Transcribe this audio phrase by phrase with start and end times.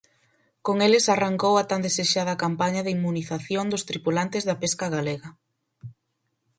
[0.65, 5.29] Con eles arrancou a tan desexada campaña de inmunización dos tripulantes da pesca galega.